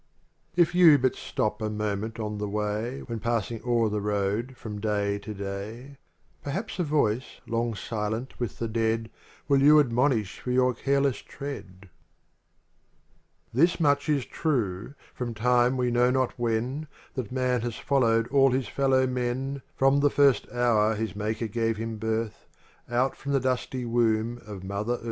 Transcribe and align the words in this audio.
If 0.55 0.73
you 0.73 0.97
but 0.97 1.15
stop 1.15 1.61
a 1.61 1.69
moment 1.69 2.19
on 2.19 2.39
the 2.39 2.47
way 2.49 3.01
When 3.01 3.19
passing 3.19 3.61
o'er 3.63 3.87
the 3.87 4.01
road 4.01 4.57
from 4.57 4.81
day 4.81 5.19
to 5.19 5.31
day, 5.31 5.97
remaps 6.43 6.79
a 6.79 6.83
voice 6.83 7.39
long 7.45 7.75
sueni 7.75 8.25
wiin 8.39 8.39
me 8.39 8.67
aeao, 8.81 9.09
WWill 9.47 9.61
you 9.61 9.79
admonish 9.79 10.39
for 10.39 10.49
your 10.49 10.73
™r*i«« 10.73 11.11
+~<.A 11.11 11.85
w 13.53 13.63
s 13.63 13.79
much 13.79 14.09
is 14.09 14.25
true, 14.25 14.95
From 15.13 15.35
time 15.35 15.77
we 15.77 15.91
know 15.91 16.09
not 16.09 16.35
wl 16.35 16.87
jfttin 17.15 17.61
has 17.61 17.75
followed 17.75 18.27
all 18.29 18.49
his 18.49 18.67
fellow 18.67 19.05
men 19.05 19.61
in 19.79 19.99
ibe 20.01 20.11
first 20.11 20.51
hour 20.51 20.95
hjs 20.97 21.15
Maker 21.15 21.45
gave 21.47 21.77
him 21.77 21.97
birth 21.99 22.47
Out 22.89 23.15
from 23.15 23.33
the 23.33 23.39
dusty 23.39 23.85
womb 23.85 24.41
of 24.47 24.63
mother 24.63 24.93
earth. 24.93 24.99